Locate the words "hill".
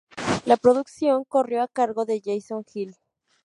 2.73-2.95